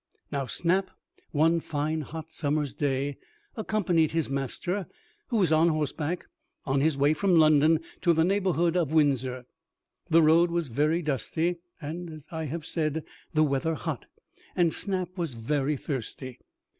Now 0.31 0.47
Snap 0.47 0.89
one 1.29 1.59
fine, 1.59 2.01
hot, 2.01 2.31
summer's 2.31 2.73
day, 2.73 3.19
accompanied 3.55 4.13
his 4.13 4.31
master, 4.31 4.87
who 5.27 5.37
was 5.37 5.51
on 5.51 5.69
horseback, 5.69 6.25
on 6.65 6.81
his 6.81 6.97
way 6.97 7.13
from 7.13 7.35
London 7.35 7.81
to 8.01 8.11
the 8.11 8.23
neighbourhood 8.23 8.75
of 8.75 8.91
Windsor. 8.91 9.45
The 10.09 10.23
road 10.23 10.49
was 10.49 10.69
very 10.69 11.03
dusty, 11.03 11.57
and, 11.79 12.09
as 12.09 12.27
I 12.31 12.45
have 12.45 12.65
said, 12.65 13.03
the 13.35 13.43
weather 13.43 13.75
hot, 13.75 14.07
and 14.55 14.73
Snap 14.73 15.15
was 15.19 15.35
very 15.35 15.77
thirsty. 15.77 16.39